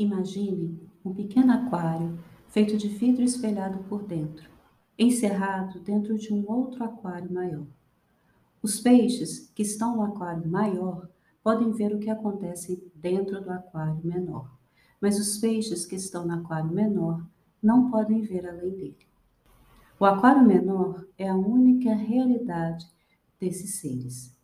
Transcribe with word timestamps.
Imagine 0.00 0.80
um 1.04 1.12
pequeno 1.12 1.52
aquário 1.52 2.18
feito 2.48 2.74
de 2.74 2.88
vidro 2.88 3.22
espelhado 3.22 3.84
por 3.84 4.02
dentro, 4.02 4.48
encerrado 4.98 5.78
dentro 5.80 6.16
de 6.16 6.32
um 6.32 6.42
outro 6.50 6.82
aquário 6.82 7.30
maior. 7.30 7.66
Os 8.62 8.80
peixes 8.80 9.52
que 9.54 9.60
estão 9.60 9.96
no 9.96 10.02
aquário 10.02 10.48
maior 10.48 11.06
podem 11.42 11.70
ver 11.72 11.94
o 11.94 11.98
que 11.98 12.08
acontece 12.08 12.82
dentro 12.94 13.42
do 13.42 13.50
aquário 13.50 14.00
menor, 14.02 14.50
mas 15.02 15.20
os 15.20 15.36
peixes 15.36 15.84
que 15.84 15.96
estão 15.96 16.26
no 16.26 16.32
aquário 16.32 16.72
menor 16.72 17.22
não 17.62 17.90
podem 17.90 18.22
ver 18.22 18.48
além 18.48 18.70
dele. 18.70 19.06
O 19.98 20.06
aquário 20.06 20.42
menor 20.42 21.04
é 21.18 21.28
a 21.28 21.36
única 21.36 21.92
realidade 21.92 22.88
desses 23.38 23.74
seres. 23.74 24.34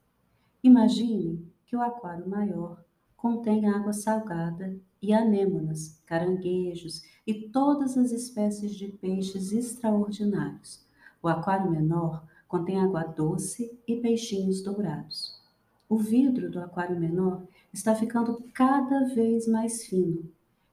Imagine 0.63 1.51
que 1.65 1.75
o 1.75 1.81
aquário 1.81 2.29
maior 2.29 2.85
contém 3.17 3.69
água 3.69 3.93
salgada 3.93 4.79
e 5.01 5.13
anêmonas, 5.13 6.01
caranguejos 6.07 7.03
e 7.27 7.49
todas 7.49 7.97
as 7.97 8.13
espécies 8.13 8.75
de 8.75 8.89
peixes 8.89 9.53
extraordinários. 9.53 10.85
O 11.23 11.29
aquário 11.29 11.71
menor 11.71 12.25
contém 12.47 12.81
água 12.81 13.03
doce 13.05 13.77
e 13.87 13.97
peixinhos 13.97 14.63
dourados. 14.63 15.41
O 15.89 15.97
vidro 15.97 16.51
do 16.51 16.61
aquário 16.61 16.99
menor 16.99 17.43
está 17.73 17.95
ficando 17.95 18.43
cada 18.53 19.05
vez 19.15 19.47
mais 19.47 19.87
fino. 19.87 20.31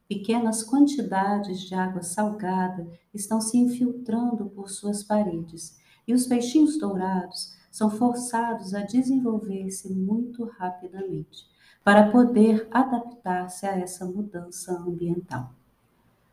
Pequenas 0.08 0.64
quantidades 0.64 1.62
de 1.62 1.74
água 1.74 2.04
salgada 2.04 2.88
estão 3.14 3.40
se 3.40 3.58
infiltrando 3.58 4.46
por 4.46 4.70
suas 4.70 5.04
paredes 5.04 5.78
e 6.08 6.14
os 6.14 6.28
peixinhos 6.28 6.78
dourados 6.78 7.56
são 7.74 7.90
forçados 7.90 8.76
a 8.76 8.84
desenvolver-se 8.84 9.92
muito 9.92 10.46
rapidamente 10.46 11.48
para 11.84 12.12
poder 12.12 12.68
adaptar-se 12.70 13.66
a 13.66 13.72
essa 13.72 14.06
mudança 14.06 14.78
ambiental. 14.80 15.52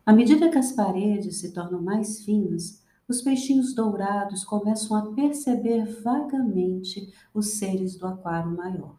À 0.05 0.13
medida 0.13 0.51
que 0.51 0.57
as 0.59 0.71
paredes 0.71 1.39
se 1.39 1.51
tornam 1.51 1.81
mais 1.81 2.23
finas, 2.23 2.83
os 3.07 3.23
peixinhos 3.23 3.73
dourados 3.73 4.43
começam 4.43 4.95
a 4.95 5.13
perceber 5.13 5.83
vagamente 6.03 7.11
os 7.33 7.57
seres 7.57 7.97
do 7.97 8.05
aquário 8.05 8.55
maior. 8.55 8.95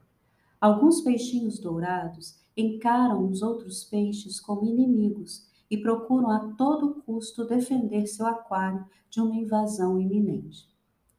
Alguns 0.61 1.01
peixinhos 1.01 1.61
dourados 1.61 2.41
encaram 2.57 3.25
os 3.25 3.41
outros 3.41 3.85
peixes 3.85 4.41
como 4.41 4.67
inimigos 4.67 5.47
e 5.71 5.79
procuram 5.79 6.33
a 6.33 6.41
todo 6.55 7.05
custo 7.07 7.47
defender 7.47 8.09
seu 8.09 8.27
aquário 8.27 8.85
de 9.09 9.21
uma 9.21 9.37
invasão 9.37 9.97
iminente. 10.01 10.72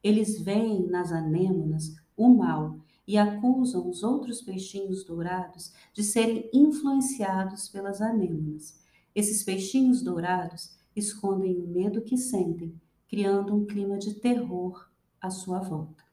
Eles 0.04 0.40
veem 0.40 0.86
nas 0.88 1.12
anêmonas 1.12 1.96
o 2.18 2.28
mal 2.30 2.80
e 3.08 3.18
acusam 3.18 3.90
os 3.90 4.04
outros 4.04 4.42
peixinhos 4.42 5.04
dourados 5.04 5.73
de 5.94 6.04
serem 6.04 6.50
influenciados 6.54 7.70
pelas 7.70 8.02
anêmonas. 8.02 8.80
Esses 9.16 9.44
peixinhos 9.44 10.02
dourados 10.02 10.76
escondem 10.96 11.58
o 11.58 11.68
medo 11.68 12.02
que 12.02 12.18
sentem, 12.18 12.80
criando 13.08 13.56
um 13.56 13.66
clima 13.66 13.98
de 13.98 14.16
terror 14.16 14.90
à 15.22 15.30
sua 15.30 15.59
volta. 15.59 16.04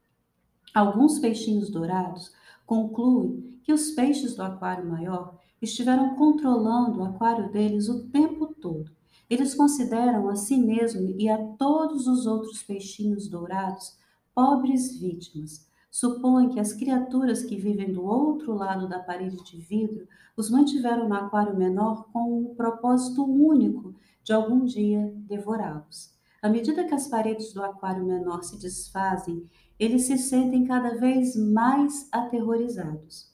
Alguns 0.75 1.19
peixinhos 1.19 1.71
dourados 1.71 2.33
concluem 2.65 3.61
que 3.65 3.73
os 3.73 3.91
peixes 3.91 4.37
do 4.37 4.43
aquário 4.43 4.89
maior 4.89 5.39
estiveram 5.61 6.15
controlando 6.15 7.01
o 7.01 7.05
aquário 7.05 7.51
deles 7.51 7.89
o 7.89 8.09
tempo 8.09 8.55
todo. 8.55 8.91
Eles 9.31 9.55
consideram 9.55 10.29
a 10.29 10.35
si 10.35 10.57
mesmo 10.57 11.15
e 11.17 11.29
a 11.29 11.39
todos 11.57 12.09
os 12.09 12.27
outros 12.27 12.65
peixinhos 12.65 13.29
dourados 13.29 13.97
pobres 14.35 14.99
vítimas, 14.99 15.69
supõe 15.89 16.49
que 16.49 16.59
as 16.59 16.73
criaturas 16.73 17.45
que 17.45 17.57
vivem 17.57 17.93
do 17.93 18.05
outro 18.05 18.55
lado 18.55 18.89
da 18.89 18.99
parede 18.99 19.37
de 19.45 19.61
vidro 19.61 20.09
os 20.37 20.51
mantiveram 20.51 21.09
no 21.09 21.15
aquário 21.15 21.57
menor 21.57 22.11
com 22.13 22.43
o 22.43 22.55
propósito 22.57 23.25
único 23.25 23.95
de 24.25 24.33
algum 24.33 24.65
dia 24.65 25.15
devorá-los. 25.29 26.13
À 26.43 26.49
medida 26.49 26.85
que 26.85 26.95
as 26.95 27.07
paredes 27.07 27.53
do 27.53 27.63
aquário 27.63 28.05
menor 28.05 28.43
se 28.43 28.59
desfazem, 28.59 29.49
eles 29.79 30.03
se 30.03 30.19
sentem 30.19 30.65
cada 30.65 30.97
vez 30.97 31.37
mais 31.37 32.09
aterrorizados. 32.11 33.31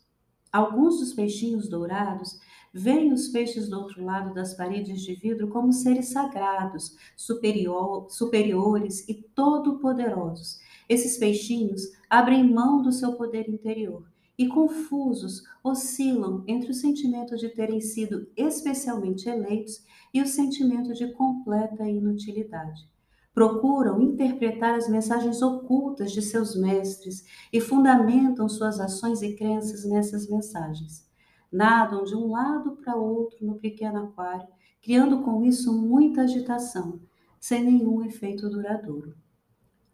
Alguns 0.52 0.98
dos 0.98 1.14
peixinhos 1.14 1.68
dourados 1.68 2.38
veem 2.76 3.12
os 3.12 3.28
peixes 3.28 3.68
do 3.68 3.78
outro 3.78 4.04
lado 4.04 4.34
das 4.34 4.54
paredes 4.54 5.00
de 5.02 5.14
vidro 5.14 5.48
como 5.48 5.72
seres 5.72 6.08
sagrados, 6.08 6.96
superior, 7.16 8.06
superiores 8.10 9.08
e 9.08 9.14
todo-poderosos 9.14 10.60
esses 10.88 11.18
peixinhos 11.18 11.90
abrem 12.08 12.48
mão 12.48 12.80
do 12.80 12.92
seu 12.92 13.14
poder 13.14 13.48
interior 13.48 14.04
e, 14.38 14.46
confusos, 14.46 15.42
oscilam 15.64 16.44
entre 16.46 16.70
o 16.70 16.74
sentimento 16.74 17.36
de 17.36 17.48
terem 17.48 17.80
sido 17.80 18.28
especialmente 18.36 19.28
eleitos 19.28 19.84
e 20.14 20.22
o 20.22 20.26
sentimento 20.26 20.92
de 20.94 21.12
completa 21.12 21.88
inutilidade. 21.88 22.88
Procuram 23.34 24.00
interpretar 24.00 24.74
as 24.74 24.88
mensagens 24.88 25.42
ocultas 25.42 26.12
de 26.12 26.22
seus 26.22 26.54
mestres 26.54 27.24
e 27.52 27.60
fundamentam 27.60 28.48
suas 28.48 28.78
ações 28.78 29.20
e 29.22 29.34
crenças 29.34 29.84
nessas 29.84 30.28
mensagens. 30.28 31.05
Nadam 31.50 32.04
de 32.04 32.14
um 32.14 32.30
lado 32.30 32.76
para 32.76 32.96
outro 32.96 33.44
no 33.46 33.56
pequeno 33.56 34.04
aquário, 34.04 34.46
criando 34.82 35.22
com 35.22 35.44
isso 35.44 35.72
muita 35.72 36.22
agitação, 36.22 37.00
sem 37.40 37.64
nenhum 37.64 38.04
efeito 38.04 38.48
duradouro. 38.48 39.14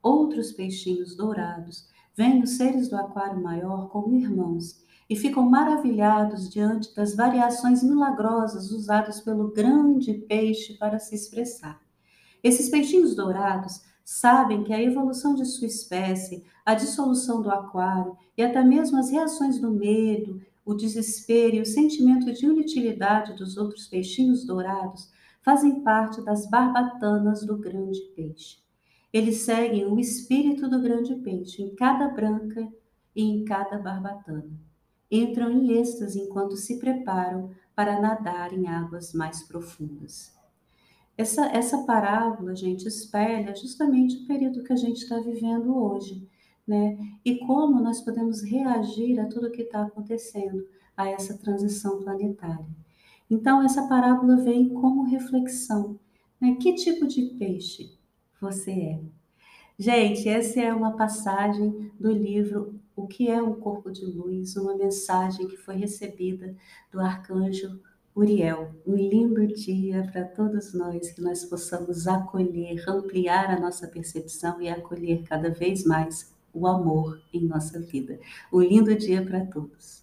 Outros 0.03 0.53
peixinhos 0.53 1.15
dourados 1.15 1.89
veem 2.17 2.43
os 2.43 2.57
seres 2.57 2.89
do 2.89 2.97
aquário 2.97 3.41
maior 3.41 3.89
como 3.89 4.17
irmãos 4.17 4.83
e 5.09 5.17
ficam 5.17 5.49
maravilhados 5.49 6.49
diante 6.49 6.95
das 6.95 7.15
variações 7.15 7.83
milagrosas 7.83 8.71
usadas 8.71 9.21
pelo 9.21 9.53
grande 9.53 10.15
peixe 10.15 10.75
para 10.79 10.99
se 10.99 11.15
expressar. 11.15 11.81
Esses 12.43 12.69
peixinhos 12.69 13.15
dourados 13.15 13.83
sabem 14.05 14.65
que 14.65 14.73
a 14.73 14.83
evolução 14.83 15.35
de 15.35 15.45
sua 15.45 15.67
espécie, 15.67 16.45
a 16.65 16.75
dissolução 16.75 17.41
do 17.41 17.51
aquário 17.51 18.17
e 18.37 18.43
até 18.43 18.65
mesmo 18.65 18.99
as 18.99 19.11
reações 19.11 19.61
do 19.61 19.71
medo, 19.71 20.41
o 20.65 20.75
desespero 20.75 21.57
e 21.57 21.61
o 21.61 21.67
sentimento 21.67 22.33
de 22.33 22.47
inutilidade 22.47 23.35
dos 23.35 23.57
outros 23.57 23.87
peixinhos 23.87 24.45
dourados 24.45 25.11
fazem 25.43 25.81
parte 25.83 26.23
das 26.23 26.49
barbatanas 26.49 27.45
do 27.45 27.59
grande 27.59 28.01
peixe. 28.15 28.59
Eles 29.13 29.39
seguem 29.39 29.87
o 29.87 29.99
espírito 29.99 30.69
do 30.69 30.81
grande 30.81 31.15
peixe 31.17 31.63
em 31.63 31.75
cada 31.75 32.09
branca 32.09 32.67
e 33.15 33.23
em 33.23 33.45
cada 33.45 33.79
barbatana. 33.79 34.51
Entram 35.11 35.51
em 35.51 35.73
êxtase 35.73 36.21
enquanto 36.21 36.57
se 36.57 36.79
preparam 36.79 37.51
para 37.75 38.01
nadar 38.01 38.53
em 38.53 38.67
águas 38.69 39.13
mais 39.13 39.43
profundas. 39.43 40.33
Essa, 41.17 41.47
essa 41.47 41.85
parábola, 41.85 42.57
gente, 42.57 42.89
espelha 42.89 43.55
justamente 43.55 44.17
o 44.17 44.27
período 44.27 44.63
que 44.63 44.73
a 44.73 44.77
gente 44.77 45.03
está 45.03 45.21
vivendo 45.21 45.77
hoje, 45.77 46.27
né? 46.73 46.97
E 47.23 47.37
como 47.37 47.83
nós 47.83 48.01
podemos 48.01 48.41
reagir 48.43 49.21
a 49.21 49.27
tudo 49.27 49.51
que 49.51 49.61
está 49.61 49.83
acontecendo, 49.83 50.67
a 50.97 51.07
essa 51.07 51.37
transição 51.37 52.03
planetária. 52.03 52.67
Então, 53.31 53.63
essa 53.63 53.87
parábola 53.87 54.37
vem 54.37 54.71
como 54.71 55.05
reflexão. 55.05 56.01
Né? 56.41 56.57
Que 56.59 56.75
tipo 56.75 57.07
de 57.07 57.23
peixe 57.39 57.93
você 58.41 58.71
é. 58.71 59.01
Gente, 59.79 60.27
essa 60.27 60.61
é 60.61 60.73
uma 60.73 60.97
passagem 60.97 61.93
do 62.01 62.11
livro 62.11 62.81
O 62.97 63.07
que 63.07 63.29
é 63.29 63.43
um 63.43 63.55
Corpo 63.55 63.91
de 63.91 64.07
Luz, 64.07 64.57
uma 64.57 64.75
mensagem 64.75 65.47
que 65.47 65.59
foi 65.59 65.77
recebida 65.77 66.57
do 66.91 67.01
arcanjo 67.01 67.81
Uriel. 68.17 68.75
Um 68.87 68.95
lindo 68.95 69.47
dia 69.47 70.09
para 70.11 70.25
todos 70.25 70.73
nós, 70.73 71.11
que 71.13 71.21
nós 71.21 71.45
possamos 71.45 72.07
acolher, 72.07 72.83
ampliar 72.89 73.51
a 73.51 73.61
nossa 73.61 73.87
percepção 73.89 74.61
e 74.61 74.71
acolher 74.71 75.23
cada 75.25 75.51
vez 75.51 75.85
mais 75.85 76.32
o 76.53 76.67
amor 76.67 77.21
em 77.33 77.45
nossa 77.45 77.81
vida. 77.81 78.19
Um 78.53 78.61
lindo 78.61 78.95
dia 78.97 79.25
para 79.25 79.45
todos. 79.47 80.02